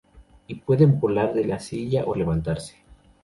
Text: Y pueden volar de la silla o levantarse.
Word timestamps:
Y 0.47 0.55
pueden 0.55 0.99
volar 0.99 1.31
de 1.35 1.45
la 1.45 1.59
silla 1.59 2.05
o 2.07 2.15
levantarse. 2.15 2.77